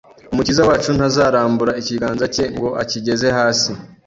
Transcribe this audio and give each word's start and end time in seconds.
Umukiza 0.33 0.61
wacu 0.69 0.89
ntazarambura 0.97 1.71
ikiganza 1.81 2.25
cye 2.33 2.45
ngo 2.55 2.67
akigeze 2.83 3.27
hasi 3.37 3.71